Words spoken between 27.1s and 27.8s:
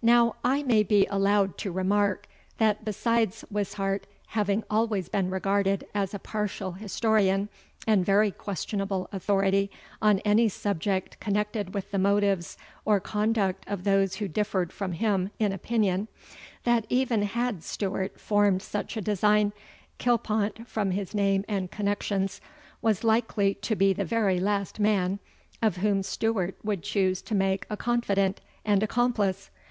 to make a